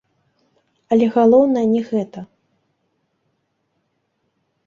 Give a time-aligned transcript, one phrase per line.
[0.95, 2.19] Але галоўнае не гэта.